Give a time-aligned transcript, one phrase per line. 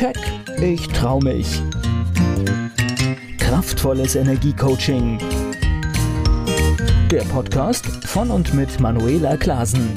[0.00, 0.16] Keck,
[0.62, 1.60] ich trau mich.
[3.36, 5.18] Kraftvolles Energiecoaching.
[7.10, 9.94] Der Podcast von und mit Manuela Klasen.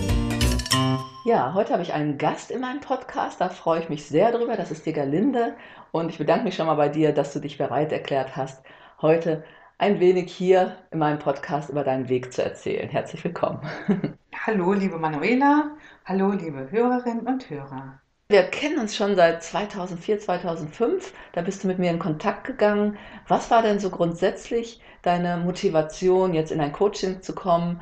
[1.23, 3.39] Ja, heute habe ich einen Gast in meinem Podcast.
[3.39, 4.57] Da freue ich mich sehr drüber.
[4.57, 5.55] Das ist die Galinde.
[5.93, 8.61] Und ich bedanke mich schon mal bei dir, dass du dich bereit erklärt hast,
[9.01, 9.45] heute
[9.77, 12.89] ein wenig hier in meinem Podcast über deinen Weg zu erzählen.
[12.89, 13.61] Herzlich willkommen.
[14.45, 15.71] Hallo, liebe Manuela.
[16.03, 18.02] Hallo, liebe Hörerinnen und Hörer.
[18.33, 21.13] Wir kennen uns schon seit 2004, 2005.
[21.33, 22.97] Da bist du mit mir in Kontakt gegangen.
[23.27, 27.79] Was war denn so grundsätzlich deine Motivation, jetzt in ein Coaching zu kommen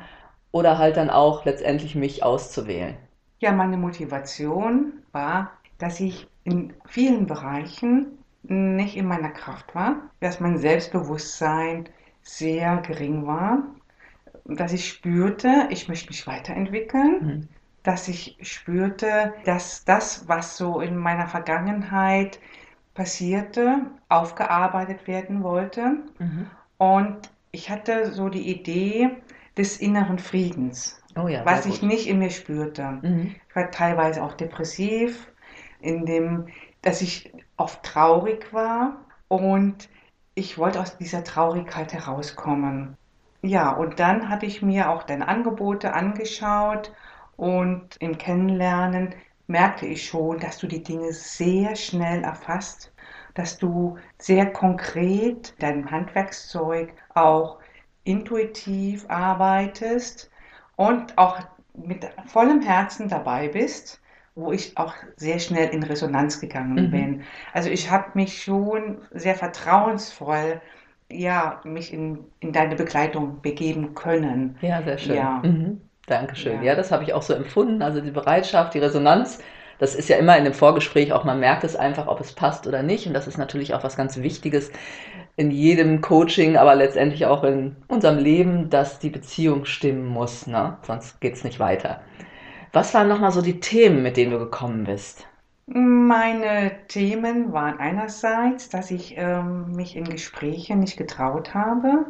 [0.50, 2.98] oder halt dann auch letztendlich mich auszuwählen?
[3.38, 10.38] Ja, meine Motivation war, dass ich in vielen Bereichen nicht in meiner Kraft war, dass
[10.38, 11.88] mein Selbstbewusstsein
[12.20, 13.62] sehr gering war,
[14.44, 17.48] dass ich spürte, ich möchte mich weiterentwickeln, mhm.
[17.82, 22.38] Dass ich spürte, dass das, was so in meiner Vergangenheit
[22.94, 25.96] passierte, aufgearbeitet werden wollte.
[26.18, 26.50] Mhm.
[26.78, 29.10] Und ich hatte so die Idee
[29.56, 33.00] des inneren Friedens, oh ja, was ich nicht in mir spürte.
[33.02, 33.34] Mhm.
[33.48, 35.32] Ich war teilweise auch depressiv,
[35.80, 36.46] in dem,
[36.82, 39.88] dass ich oft traurig war und
[40.34, 42.96] ich wollte aus dieser Traurigkeit herauskommen.
[43.42, 46.92] Ja, und dann hatte ich mir auch deine Angebote angeschaut
[47.42, 49.16] und im Kennenlernen
[49.48, 52.92] merkte ich schon, dass du die Dinge sehr schnell erfasst,
[53.34, 57.58] dass du sehr konkret dein Handwerkszeug auch
[58.04, 60.30] intuitiv arbeitest
[60.76, 61.40] und auch
[61.74, 63.98] mit vollem Herzen dabei bist
[64.34, 66.90] wo ich auch sehr schnell in Resonanz gegangen mhm.
[66.90, 67.22] bin.
[67.52, 70.62] Also ich habe mich schon sehr vertrauensvoll
[71.10, 74.56] ja, mich in, in deine Begleitung begeben können.
[74.62, 75.16] Ja, sehr schön.
[75.16, 75.42] Ja.
[75.44, 75.82] Mhm.
[76.12, 76.58] Dankeschön.
[76.58, 76.72] Ja.
[76.72, 77.82] ja, das habe ich auch so empfunden.
[77.82, 79.38] Also die Bereitschaft, die Resonanz,
[79.78, 82.66] das ist ja immer in dem Vorgespräch auch, man merkt es einfach, ob es passt
[82.66, 83.06] oder nicht.
[83.06, 84.70] Und das ist natürlich auch was ganz Wichtiges
[85.36, 90.46] in jedem Coaching, aber letztendlich auch in unserem Leben, dass die Beziehung stimmen muss.
[90.46, 90.76] Ne?
[90.82, 92.02] Sonst geht es nicht weiter.
[92.72, 95.26] Was waren nochmal so die Themen, mit denen du gekommen bist?
[95.66, 102.06] Meine Themen waren einerseits, dass ich ähm, mich in Gespräche nicht getraut habe,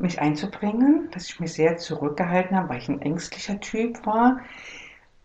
[0.00, 4.40] mich einzubringen, dass ich mich sehr zurückgehalten habe, weil ich ein ängstlicher Typ war.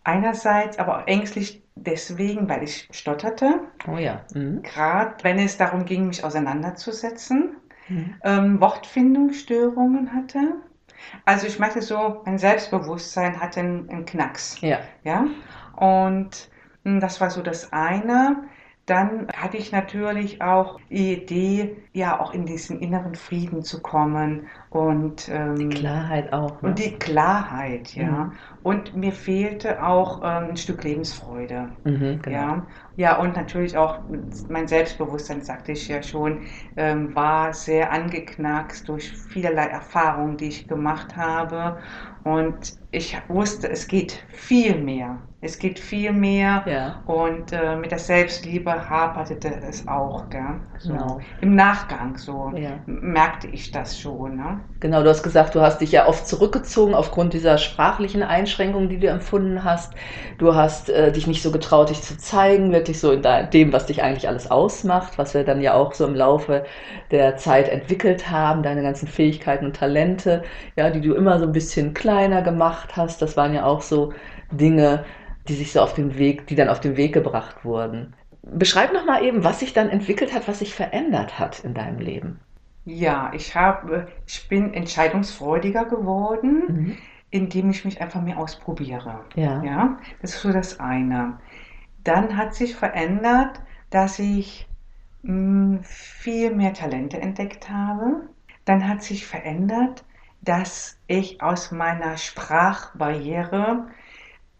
[0.03, 3.61] Einerseits aber auch ängstlich deswegen, weil ich stotterte.
[3.87, 4.21] Oh ja.
[4.33, 4.61] Mhm.
[4.61, 7.57] Gerade wenn es darum ging, mich auseinanderzusetzen.
[7.87, 8.15] Mhm.
[8.23, 10.55] Ähm, Wortfindungsstörungen hatte.
[11.25, 14.59] Also ich merkte so, mein Selbstbewusstsein hatte einen, einen Knacks.
[14.61, 14.79] Ja.
[15.03, 15.25] Ja.
[15.75, 16.49] Und
[16.83, 18.43] hm, das war so das eine.
[18.85, 24.47] Dann hatte ich natürlich auch die Idee, ja, auch in diesen inneren Frieden zu kommen
[24.69, 26.61] und ähm, die Klarheit auch.
[26.61, 26.69] Ne?
[26.69, 28.25] Und die Klarheit, ja.
[28.25, 28.31] Mhm.
[28.61, 31.75] Und mir fehlte auch ähm, ein Stück Lebensfreude.
[31.83, 32.37] Mhm, genau.
[32.37, 32.67] Ja.
[32.95, 33.99] Ja, und natürlich auch
[34.47, 36.43] mein Selbstbewusstsein, sagte ich ja schon,
[36.75, 41.79] ähm, war sehr angeknackst durch vielerlei Erfahrungen, die ich gemacht habe.
[42.23, 45.27] Und ich wusste, es geht viel mehr.
[45.45, 46.63] Es geht viel mehr.
[46.65, 47.03] Ja.
[47.05, 50.27] Und äh, mit der Selbstliebe haperte es auch.
[50.31, 50.41] Gell?
[50.79, 50.91] So.
[50.91, 51.19] Genau.
[51.41, 52.79] Im Nachgang so ja.
[52.87, 54.37] merkte ich das schon.
[54.37, 54.59] Ne?
[54.79, 58.99] Genau, du hast gesagt, du hast dich ja oft zurückgezogen aufgrund dieser sprachlichen Einschränkungen, die
[58.99, 59.93] du empfunden hast.
[60.39, 63.21] Du hast äh, dich nicht so getraut, dich zu zeigen, wirklich so in
[63.53, 66.65] dem, was dich eigentlich alles ausmacht, was wir dann ja auch so im Laufe
[67.11, 70.43] der Zeit entwickelt haben, deine ganzen Fähigkeiten und Talente,
[70.75, 73.21] ja, die du immer so ein bisschen kleiner gemacht hast.
[73.21, 74.11] Das waren ja auch so
[74.51, 75.05] Dinge,
[75.47, 78.13] die sich so auf den Weg, die dann auf den Weg gebracht wurden.
[78.41, 81.99] Beschreib noch mal eben, was sich dann entwickelt hat, was sich verändert hat in deinem
[81.99, 82.39] Leben.
[82.85, 86.97] Ja, ich habe, ich bin entscheidungsfreudiger geworden, mhm.
[87.31, 89.21] indem ich mich einfach mehr ausprobiere.
[89.35, 89.63] Ja.
[89.63, 91.39] ja, das ist so das eine.
[92.03, 94.67] Dann hat sich verändert, dass ich
[95.23, 98.29] mh, hm, viel mehr Talente entdeckt habe.
[98.65, 100.05] Dann hat sich verändert,
[100.41, 103.87] dass ich aus meiner Sprachbarriere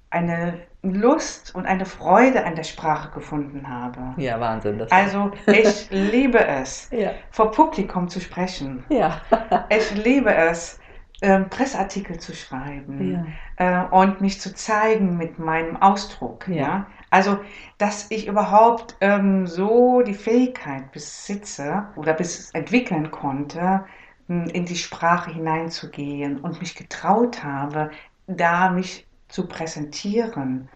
[0.09, 0.61] eine
[0.93, 4.13] Lust und eine Freude an der Sprache gefunden habe.
[4.17, 4.77] Ja, Wahnsinn.
[4.77, 7.11] Das also ich liebe es, ja.
[7.31, 8.83] vor Publikum zu sprechen.
[8.89, 9.21] Ja.
[9.69, 10.79] ich liebe es,
[11.21, 13.25] ähm, Pressartikel zu schreiben
[13.57, 13.85] ja.
[13.85, 16.47] äh, und mich zu zeigen mit meinem Ausdruck.
[16.47, 16.55] Ja.
[16.55, 16.87] ja?
[17.09, 17.39] Also,
[17.77, 23.85] dass ich überhaupt ähm, so die Fähigkeit besitze oder bis entwickeln konnte,
[24.27, 27.91] in die Sprache hineinzugehen und mich getraut habe,
[28.27, 30.67] da mich zu präsentieren.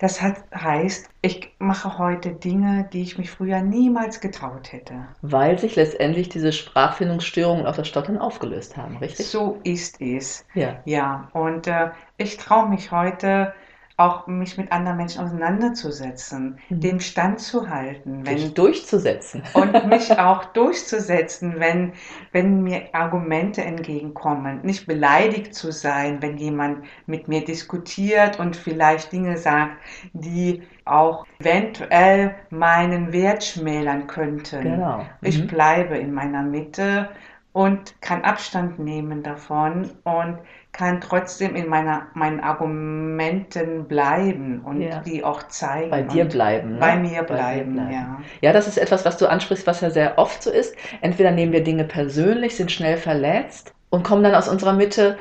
[0.00, 5.06] Das hat, heißt, ich mache heute Dinge, die ich mich früher niemals getraut hätte.
[5.22, 9.26] Weil sich letztendlich diese Sprachfindungsstörungen auf das Stottern aufgelöst haben, richtig?
[9.26, 10.44] So ist es.
[10.54, 10.80] Ja.
[10.84, 13.54] Ja, und äh, ich traue mich heute
[13.96, 16.80] auch mich mit anderen Menschen auseinanderzusetzen, Mhm.
[16.80, 19.42] dem standzuhalten, wenn, Dich durchzusetzen.
[19.54, 21.92] und mich auch durchzusetzen, wenn,
[22.32, 24.62] wenn mir Argumente entgegenkommen.
[24.62, 29.76] Nicht beleidigt zu sein, wenn jemand mit mir diskutiert und vielleicht Dinge sagt,
[30.12, 34.62] die auch eventuell meinen Wert schmälern könnten.
[34.62, 35.06] Genau.
[35.22, 35.46] Ich Mhm.
[35.46, 37.10] bleibe in meiner Mitte
[37.52, 40.38] und kann Abstand nehmen davon und
[40.76, 45.00] kann trotzdem in meiner, meinen Argumenten bleiben und Ja.
[45.00, 45.90] die auch zeigen.
[45.90, 46.72] Bei dir bleiben.
[46.74, 46.78] Ne?
[46.80, 47.92] Bei mir Bei bleiben, bleiben.
[47.92, 48.20] ja.
[48.42, 50.74] Ja, das ist etwas, was du ansprichst, was ja sehr oft so ist.
[51.00, 55.16] Entweder nehmen wir Dinge persönlich, sind schnell verletzt und kommen dann aus unserer Mitte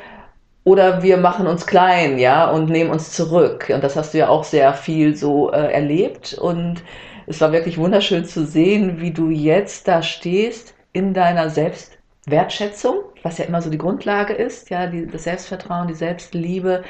[0.65, 3.69] oder wir machen uns klein, ja, und nehmen uns zurück.
[3.73, 6.33] Und das hast du ja auch sehr viel so äh, erlebt.
[6.33, 6.83] Und
[7.27, 13.37] es war wirklich wunderschön zu sehen, wie du jetzt da stehst in deiner Selbstwertschätzung, was
[13.37, 16.83] ja immer so die Grundlage ist, ja, die, das Selbstvertrauen, die Selbstliebe,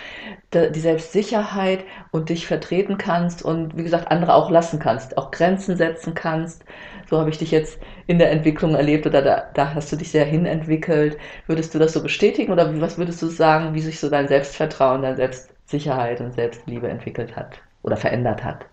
[0.54, 5.32] die, die Selbstsicherheit und dich vertreten kannst und wie gesagt andere auch lassen kannst, auch
[5.32, 6.66] Grenzen setzen kannst.
[7.10, 10.12] So habe ich dich jetzt in der Entwicklung erlebt oder da, da hast du dich
[10.12, 11.18] sehr hinentwickelt.
[11.48, 15.04] Würdest du das so bestätigen oder was würdest du sagen, wie sich so dein Selbstvertrauen,
[15.04, 18.66] deine Selbstsicherheit und Selbstliebe entwickelt hat oder verändert hat?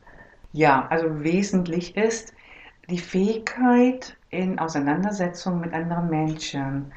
[0.53, 2.35] Ja, also wesentlich ist
[2.89, 6.93] die Fähigkeit, in Auseinandersetzung mit anderen Menschen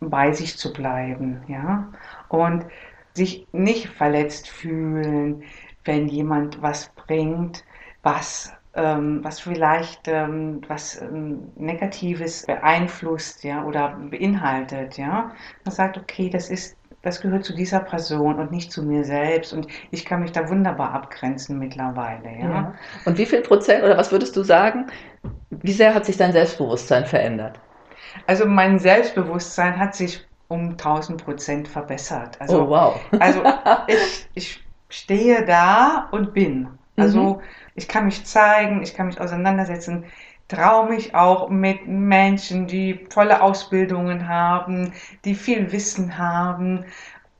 [0.00, 1.88] bei sich zu bleiben, ja,
[2.28, 2.66] und
[3.14, 5.42] sich nicht verletzt fühlen,
[5.84, 7.64] wenn jemand was bringt,
[8.02, 15.32] was ähm, was vielleicht ähm, was ähm, Negatives beeinflusst, ja, oder beinhaltet, ja.
[15.64, 16.76] Man sagt, okay, das ist
[17.06, 19.52] das gehört zu dieser Person und nicht zu mir selbst.
[19.52, 22.28] Und ich kann mich da wunderbar abgrenzen mittlerweile.
[22.40, 22.50] Ja?
[22.50, 22.74] Ja.
[23.04, 24.86] Und wie viel Prozent oder was würdest du sagen,
[25.50, 27.60] wie sehr hat sich dein Selbstbewusstsein verändert?
[28.26, 32.40] Also mein Selbstbewusstsein hat sich um 1000 Prozent verbessert.
[32.40, 33.08] Also, oh, wow.
[33.18, 33.52] also
[33.86, 36.78] ich, ich stehe da und bin.
[36.96, 37.42] Also Mhm.
[37.74, 40.06] ich kann mich zeigen, ich kann mich auseinandersetzen,
[40.48, 44.92] traue mich auch mit Menschen, die tolle Ausbildungen haben,
[45.24, 46.86] die viel Wissen haben,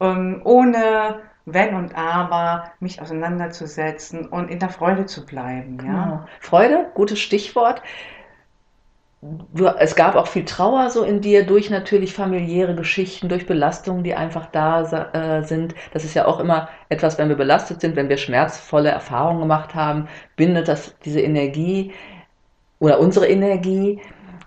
[0.01, 5.81] ähm, ohne wenn und aber mich auseinanderzusetzen und in der Freude zu bleiben.
[5.85, 6.07] Ja?
[6.07, 6.27] Genau.
[6.41, 7.83] Freude, gutes Stichwort.
[9.23, 14.05] Du, es gab auch viel Trauer so in dir durch natürlich familiäre Geschichten, durch Belastungen,
[14.05, 14.83] die einfach da
[15.13, 15.75] äh, sind.
[15.93, 19.75] Das ist ja auch immer etwas, wenn wir belastet sind, wenn wir schmerzvolle Erfahrungen gemacht
[19.75, 21.93] haben, bindet das diese Energie
[22.79, 24.01] oder unsere Energie.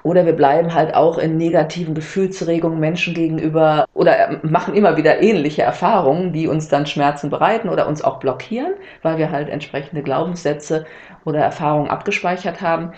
[0.04, 5.22] Oder wir bleiben halt auch in negativen Gefühlsregungen Menschen gegenüber oder äh, machen immer wieder
[5.22, 10.04] ähnliche Erfahrungen, die uns dann Schmerzen bereiten oder uns auch blockieren, weil wir halt entsprechende
[10.04, 10.86] Glaubenssätze
[11.26, 12.94] oder Erfahrungen abgespeichert haben.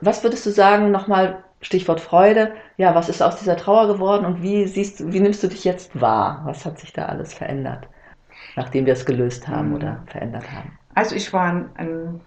[0.00, 4.42] Was würdest du sagen, nochmal Stichwort Freude, ja, was ist aus dieser Trauer geworden und
[4.42, 6.42] wie siehst du, wie nimmst du dich jetzt wahr?
[6.46, 7.88] Was hat sich da alles verändert,
[8.56, 9.74] nachdem wir es gelöst haben Mhm.
[9.74, 10.78] oder verändert haben?
[10.94, 12.20] Also ich war ein, ein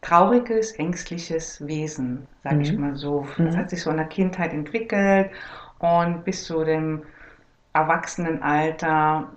[0.00, 2.78] trauriges, ängstliches Wesen, sage ich Mhm.
[2.78, 3.26] mal so.
[3.44, 3.56] Das Mhm.
[3.56, 5.30] hat sich so in der Kindheit entwickelt
[5.78, 7.04] und bis zu dem
[7.74, 9.32] Erwachsenenalter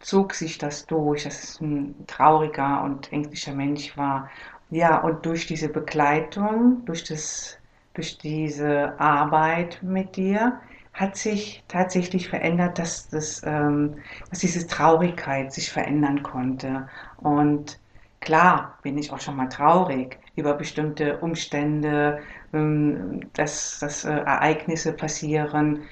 [0.00, 4.30] zog sich das durch, dass es ein trauriger und ängstlicher Mensch war.
[4.70, 7.58] Ja, und durch diese Begleitung, durch das,
[7.94, 10.60] durch diese Arbeit mit dir,
[10.92, 13.96] hat sich tatsächlich verändert, dass, das, ähm,
[14.30, 16.88] dass diese Traurigkeit sich verändern konnte.
[17.16, 17.80] Und
[18.20, 22.20] klar bin ich auch schon mal traurig über bestimmte Umstände,
[22.52, 25.84] ähm, dass, dass äh, Ereignisse passieren.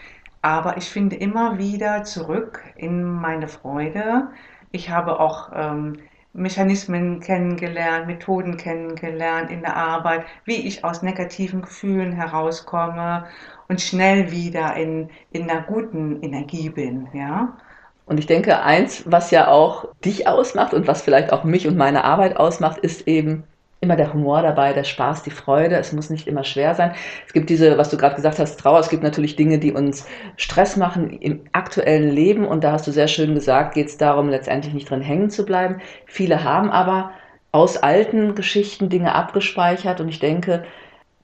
[0.42, 4.28] Aber ich finde immer wieder zurück in meine Freude.
[4.70, 5.98] Ich habe auch ähm,
[6.36, 13.24] Mechanismen kennengelernt, Methoden kennengelernt in der Arbeit, wie ich aus negativen Gefühlen herauskomme
[13.68, 17.56] und schnell wieder in, in einer guten Energie bin, ja.
[18.04, 21.76] Und ich denke, eins, was ja auch dich ausmacht und was vielleicht auch mich und
[21.76, 23.42] meine Arbeit ausmacht, ist eben
[23.86, 25.76] immer der Humor dabei, der Spaß, die Freude.
[25.76, 26.92] Es muss nicht immer schwer sein.
[27.26, 28.80] Es gibt diese, was du gerade gesagt hast, Trauer.
[28.80, 32.44] Es gibt natürlich Dinge, die uns Stress machen im aktuellen Leben.
[32.44, 35.44] Und da hast du sehr schön gesagt, geht es darum, letztendlich nicht drin hängen zu
[35.46, 35.80] bleiben.
[36.04, 37.12] Viele haben aber
[37.52, 40.00] aus alten Geschichten Dinge abgespeichert.
[40.00, 40.64] Und ich denke,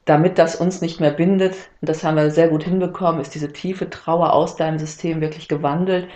[0.04, 3.52] damit das uns nicht mehr bindet, und das haben wir sehr gut hinbekommen, ist diese
[3.52, 6.06] tiefe Trauer aus deinem System wirklich gewandelt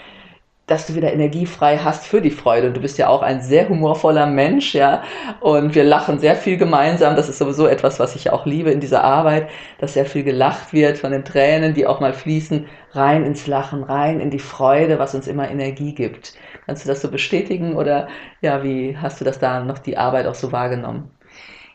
[0.67, 2.67] dass du wieder energiefrei hast für die Freude.
[2.69, 5.03] Und du bist ja auch ein sehr humorvoller Mensch, ja.
[5.41, 7.15] Und wir lachen sehr viel gemeinsam.
[7.15, 10.73] Das ist sowieso etwas, was ich auch liebe in dieser Arbeit, dass sehr viel gelacht
[10.73, 14.99] wird von den Tränen, die auch mal fließen, rein ins Lachen, rein in die Freude,
[14.99, 16.35] was uns immer Energie gibt.
[16.67, 18.09] Kannst du das so bestätigen oder
[18.41, 21.11] ja, wie hast du das da noch die Arbeit auch so wahrgenommen?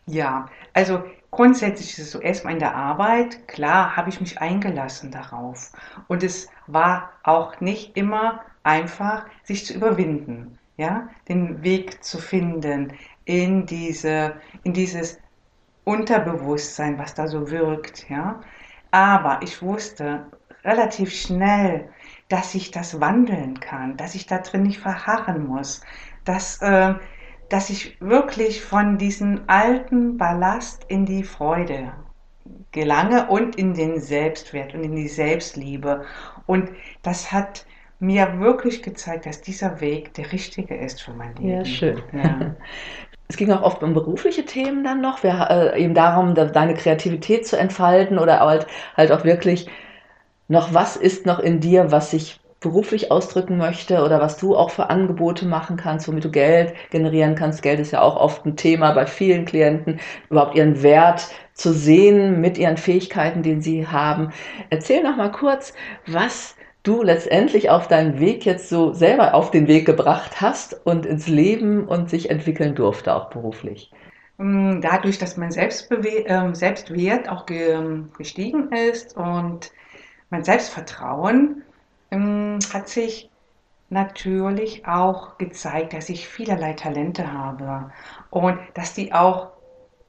[0.05, 5.11] Ja, also grundsätzlich ist es so erstmal in der Arbeit, klar, habe ich mich eingelassen
[5.11, 5.71] darauf.
[6.09, 10.57] Und es war auch nicht immer einfach, sich zu überwinden.
[10.77, 12.93] ja, den Weg zu finden
[13.25, 15.19] in diese, in dieses
[15.83, 18.41] Unterbewusstsein, was da so wirkt, ja.
[18.91, 20.25] Aber ich wusste
[20.63, 21.89] relativ schnell,
[22.29, 25.81] dass ich das wandeln kann, dass ich da drin nicht verharren muss,
[26.25, 26.95] dass, äh,
[27.49, 31.93] dass ich wirklich von diesem alten Ballast in die Freude
[32.71, 36.05] gelange und in den Selbstwert und in die Selbstliebe.
[36.45, 37.65] Und das hat
[38.01, 41.49] mir wirklich gezeigt, dass dieser Weg der richtige ist für mein Leben.
[41.49, 42.01] Ja, schön.
[42.11, 42.55] Ja.
[43.29, 47.47] Es ging auch oft um berufliche Themen dann noch, wir, äh, eben darum, deine Kreativität
[47.47, 48.67] zu entfalten oder halt,
[48.97, 49.69] halt auch wirklich
[50.49, 54.69] noch, was ist noch in dir, was sich beruflich ausdrücken möchte oder was du auch
[54.69, 57.63] für Angebote machen kannst, womit du Geld generieren kannst.
[57.63, 62.41] Geld ist ja auch oft ein Thema bei vielen Klienten, überhaupt ihren Wert zu sehen
[62.41, 64.33] mit ihren Fähigkeiten, die sie haben.
[64.69, 65.73] Erzähl noch mal kurz,
[66.05, 71.05] was du letztendlich auf deinen Weg jetzt so selber auf den Weg gebracht hast und
[71.05, 73.91] ins Leben und sich entwickeln durfte, auch beruflich?
[74.37, 79.71] Mm, dadurch, dass mein Selbstbewe äh, Selbstwert auch ge ähm, gestiegen ist und
[80.29, 81.63] mein Selbstvertrauen
[82.09, 82.17] äh,
[82.73, 83.29] hat sich
[83.89, 87.91] natürlich auch gezeigt, dass ich vielerlei Talente habe
[88.29, 89.51] und dass die auch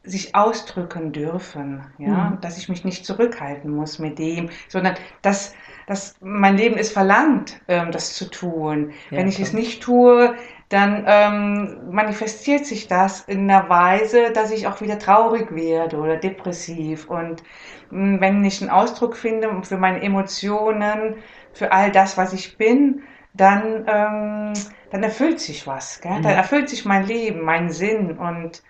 [0.04, 2.40] sich ausdrücken dürfen, ja, mhm.
[2.40, 5.54] dass ich mich nicht zurückhalten muss mit dem, sondern dass,
[5.86, 8.92] dass mein Leben es verlangt, ähm, das zu tun.
[9.10, 9.48] Ja, Wenn ich klar.
[9.48, 10.34] es nicht tue,
[10.68, 16.16] dann ähm, manifestiert sich das in einer Weise, dass ich auch wieder traurig werde oder
[16.16, 17.10] depressiv.
[17.10, 17.42] Und
[17.90, 21.16] mh, hm, wenn ich einen Ausdruck finde für meine Emotionen,
[21.52, 23.02] für all das, was ich bin,
[23.34, 24.52] dann, ähm,
[24.90, 26.00] dann erfüllt sich was.
[26.00, 26.18] Gell?
[26.18, 26.22] Mhm.
[26.22, 28.62] Dann erfüllt sich mein Leben, mein Sinn und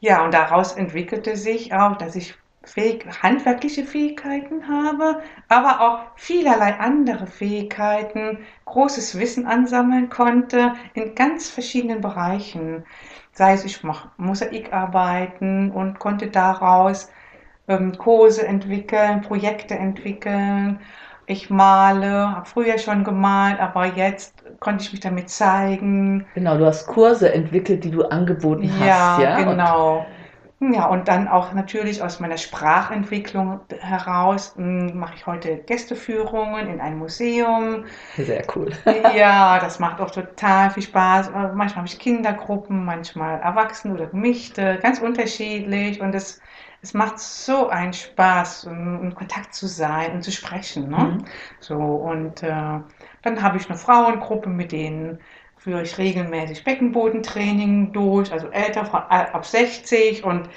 [0.00, 2.34] ja, und daraus entwickelte sich auch, dass ich
[2.66, 11.48] fähig, handwerkliche Fähigkeiten habe, aber auch vielerlei andere Fähigkeiten, großes Wissen ansammeln konnte in ganz
[11.48, 12.84] verschiedenen Bereichen.
[13.32, 17.10] Sei es, ich mache Mosaikarbeiten und konnte daraus
[17.68, 20.80] ähm, Kurse entwickeln, Projekte entwickeln.
[21.26, 26.24] Ich male, habe früher schon gemalt, aber jetzt konnte ich mich damit zeigen.
[26.34, 28.86] Genau, du hast Kurse entwickelt, die du angeboten hast.
[28.86, 29.42] Ja, ja?
[29.42, 29.98] genau.
[29.98, 30.15] Und
[30.58, 36.80] ja, und dann auch natürlich aus meiner Sprachentwicklung heraus hm, mache ich heute Gästeführungen in
[36.80, 37.84] einem Museum.
[38.16, 38.72] Sehr cool.
[39.14, 41.28] ja, das macht auch total viel Spaß.
[41.28, 46.00] Äh, manchmal habe ich Kindergruppen, manchmal Erwachsene oder Gemischte, ganz unterschiedlich.
[46.00, 46.40] Und es,
[46.80, 50.88] es macht so einen Spaß, in Kontakt zu sein und zu sprechen.
[50.88, 50.96] Ne?
[50.96, 51.24] Mhm.
[51.60, 52.80] So, und äh,
[53.20, 55.18] dann habe ich eine Frauengruppe, mit denen
[55.66, 60.48] führe ich regelmäßig Beckenbodentraining durch, also älter von ab 60 und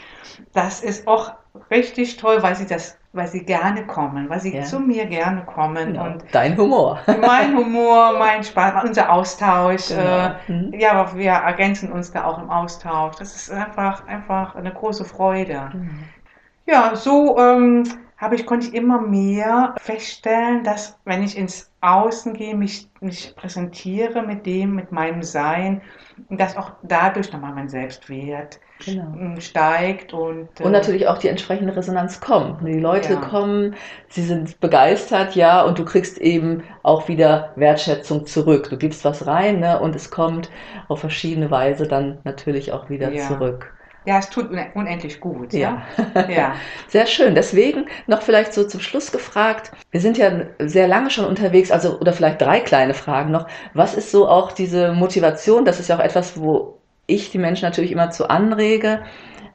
[0.54, 1.34] das ist auch
[1.72, 4.62] richtig toll, weil sie das, weil sie gerne kommen, weil sie ja.
[4.62, 6.06] zu mir gerne kommen genau.
[6.06, 10.28] und dein Humor, mein Humor, mein Spaß, unser Austausch, genau.
[10.28, 10.80] äh, mhm.
[10.80, 13.16] ja, aber wir ergänzen uns da auch im Austausch.
[13.16, 15.72] Das ist einfach einfach eine große Freude.
[15.74, 16.04] Mhm.
[16.68, 17.84] Ja, so ähm,
[18.18, 23.34] habe ich, konnte ich immer mehr feststellen, dass wenn ich ins Außen gehe, mich, mich
[23.36, 25.82] präsentiere mit dem, mit meinem Sein,
[26.30, 29.16] dass auch dadurch nochmal mein Selbstwert genau.
[29.18, 32.68] Ähm, steigt und, äh, und natürlich auch die entsprechende Resonanz kommt.
[32.68, 33.20] Die Leute ja.
[33.22, 33.76] kommen,
[34.10, 38.70] sie sind begeistert, ja, und du kriegst eben auch wieder Wertschätzung zurück.
[38.70, 40.50] Du gibst was rein, ne, und es kommt
[40.90, 43.28] auf verschiedene Weise dann natürlich auch wieder ja.
[43.28, 43.74] zurück.
[44.06, 45.54] Ja, es tut unendlich gut.
[45.54, 45.84] Ja.
[46.30, 46.56] ja.
[46.88, 47.36] Sehr schön.
[47.36, 49.72] Deswegen noch vielleicht so zum Schluss gefragt.
[49.92, 53.48] Wir sind ja sehr lange schon unterwegs, also oder vielleicht drei kleine Fragen noch.
[53.74, 55.66] Was ist so auch diese Motivation?
[55.66, 59.02] Das ist ja auch etwas, wo ich die Menschen natürlich immer zu anrege.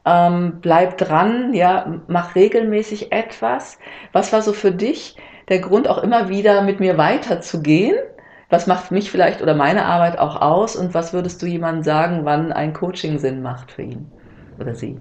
[0.05, 3.79] Ähm, bleib dran, ja, mach regelmäßig etwas.
[4.11, 5.17] Was war so für dich
[5.49, 7.95] der Grund, auch immer wieder mit mir weiterzugehen?
[8.49, 10.75] Was macht mich vielleicht oder meine Arbeit auch aus?
[10.75, 14.11] Und was würdest du jemandem sagen, wann ein Coaching Sinn macht für ihn?
[14.59, 14.97] Oder sie?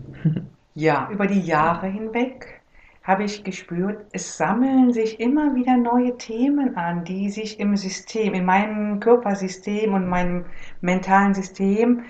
[0.77, 2.61] Ja, über die Jahre hinweg
[3.05, 8.33] habe ich gespürt, es sammeln sich immer wieder neue Themen an, die sich im System,
[8.35, 10.47] in meinem Körpersystem und meinem
[10.81, 12.03] mentalen System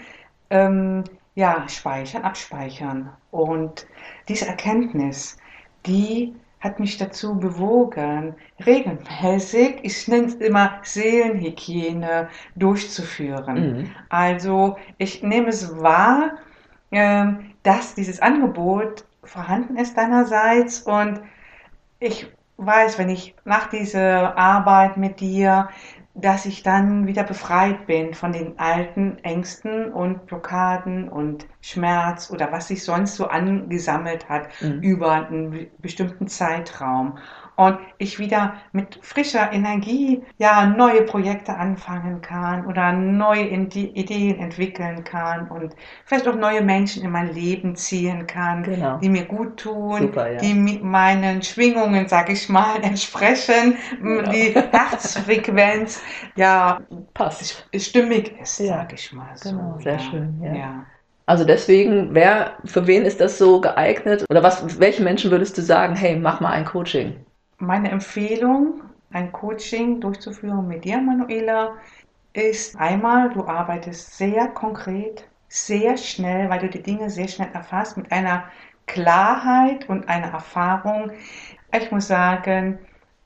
[0.51, 1.03] ähm,
[1.35, 3.11] ja, speichern, abspeichern.
[3.33, 3.87] Und
[4.29, 5.37] diese Erkenntnis,
[5.85, 8.35] die hat mich dazu bewogen,
[8.65, 13.57] regelmäßig, ich nenne es immer Seelenhygiene, durchzuführen.
[13.57, 13.91] Mhm.
[14.09, 16.39] Also ich nehme es wahr,
[17.63, 21.21] dass dieses Angebot vorhanden ist deinerseits und
[21.99, 25.69] ich weiß, wenn ich nach dieser Arbeit mit dir,
[26.15, 32.53] dass ich dann wieder befreit bin von den alten Ängsten und Blockaden und Schmerz oder
[32.53, 34.81] was sich sonst so angesammelt hat mhm.
[34.81, 37.19] über einen bestimmten Zeitraum.
[37.57, 45.05] Und ich wieder mit frischer Energie ja neue Projekte anfangen kann oder neue Ideen entwickeln
[45.05, 48.99] kann und vielleicht auch neue Menschen in mein Leben ziehen kann, genau.
[48.99, 50.39] die mir gut tun, Super, ja.
[50.41, 54.31] die meinen Schwingungen, sag ich mal, entsprechen, genau.
[54.31, 56.03] die Herzfrequenz
[56.37, 56.81] ja
[57.15, 58.67] passt, stimmig ist, ja.
[58.67, 59.31] sag ich mal.
[59.37, 59.51] So.
[59.51, 59.99] Genau, sehr ja.
[59.99, 60.41] schön.
[60.43, 60.55] ja.
[60.55, 60.87] ja.
[61.27, 64.27] Also deswegen, wer, für wen ist das so geeignet?
[64.29, 67.17] Oder was, welche Menschen würdest du sagen, hey, mach mal ein Coaching?
[67.59, 71.77] Meine Empfehlung, ein Coaching durchzuführen mit dir, Manuela,
[72.33, 77.97] ist einmal, du arbeitest sehr konkret, sehr schnell, weil du die Dinge sehr schnell erfasst,
[77.97, 78.45] mit einer
[78.87, 81.13] Klarheit und einer Erfahrung.
[81.73, 82.81] Ich muss sagen,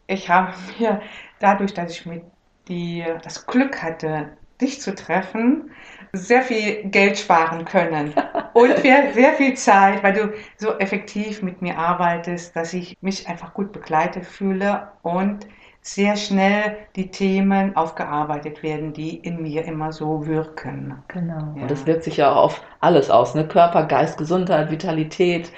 [0.06, 1.00] ich habe mir
[1.38, 2.24] dadurch, dass ich mit
[2.68, 5.70] dir das Glück hatte, dich zu treffen,
[6.12, 8.14] sehr viel Geld sparen können
[8.54, 13.54] und sehr viel Zeit, weil du so effektiv mit mir arbeitest, dass ich mich einfach
[13.54, 15.46] gut begleitet fühle und
[15.80, 21.02] sehr schnell die Themen aufgearbeitet werden, die in mir immer so wirken.
[21.08, 21.54] Genau.
[21.56, 21.62] Ja.
[21.62, 23.46] Und das wirkt sich ja auch auf alles aus, ne?
[23.46, 25.50] Körper, Geist, Gesundheit, Vitalität.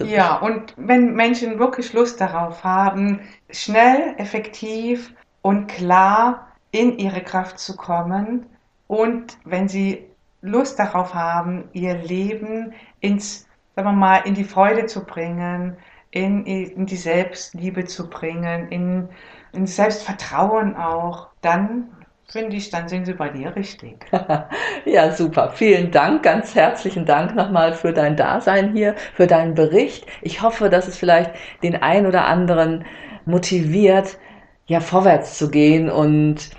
[0.00, 3.20] Ja, und wenn Menschen wirklich Lust darauf haben,
[3.50, 8.46] schnell, effektiv und klar in ihre Kraft zu kommen
[8.90, 10.04] und wenn sie
[10.42, 15.76] Lust darauf haben, ihr Leben ins, sagen wir mal, in die Freude zu bringen,
[16.10, 19.08] in, in die Selbstliebe zu bringen, in,
[19.52, 21.86] in Selbstvertrauen auch, dann
[22.26, 24.06] finde ich, dann sind sie bei dir richtig.
[24.84, 25.52] ja, super.
[25.54, 30.04] Vielen Dank, ganz herzlichen Dank nochmal für dein Dasein hier, für deinen Bericht.
[30.20, 31.30] Ich hoffe, dass es vielleicht
[31.62, 32.84] den einen oder anderen
[33.24, 34.18] motiviert,
[34.66, 36.50] ja, vorwärts zu gehen und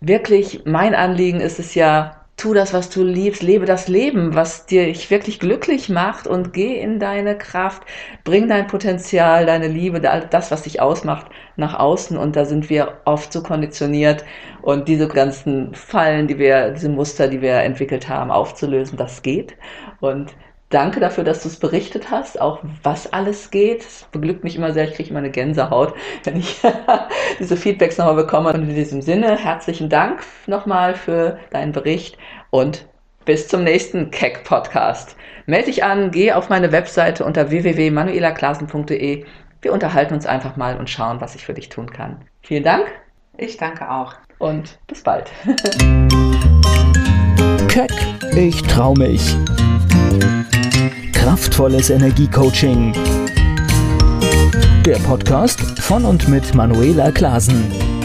[0.00, 4.66] wirklich mein Anliegen ist es ja, tu das, was du liebst, lebe das Leben, was
[4.66, 7.82] dich wirklich glücklich macht und geh in deine Kraft,
[8.24, 11.26] bring dein Potenzial, deine Liebe, das, was dich ausmacht,
[11.56, 14.24] nach außen und da sind wir oft so konditioniert
[14.60, 19.56] und diese ganzen Fallen, die wir, diese Muster, die wir entwickelt haben, aufzulösen, das geht.
[20.00, 20.34] Und
[20.70, 23.82] Danke dafür, dass du es berichtet hast, auch was alles geht.
[23.82, 26.60] Es beglückt mich immer sehr, ich kriege immer eine Gänsehaut, wenn ich
[27.38, 28.52] diese Feedbacks nochmal bekomme.
[28.52, 32.18] Und in diesem Sinne, herzlichen Dank nochmal für deinen Bericht
[32.50, 32.86] und
[33.24, 35.16] bis zum nächsten Keck Podcast.
[35.46, 39.24] Melde dich an, geh auf meine Webseite unter www.manuelaklasen.de.
[39.62, 42.24] Wir unterhalten uns einfach mal und schauen, was ich für dich tun kann.
[42.42, 42.86] Vielen Dank.
[43.36, 44.14] Ich danke auch.
[44.38, 45.30] Und bis bald.
[47.68, 47.92] Keck,
[48.34, 49.36] ich trau mich.
[51.26, 52.92] Kraftvolles Energiecoaching.
[54.84, 57.95] Der Podcast von und mit Manuela Klasen.